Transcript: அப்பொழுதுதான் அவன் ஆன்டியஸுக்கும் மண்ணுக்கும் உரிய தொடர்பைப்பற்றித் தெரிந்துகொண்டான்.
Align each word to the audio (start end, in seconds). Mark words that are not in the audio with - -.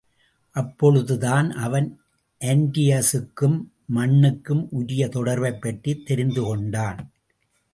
அப்பொழுதுதான் 0.51 1.51
அவன் 1.51 1.99
ஆன்டியஸுக்கும் 2.39 3.67
மண்ணுக்கும் 3.85 4.67
உரிய 4.71 5.07
தொடர்பைப்பற்றித் 5.07 6.05
தெரிந்துகொண்டான். 6.05 6.99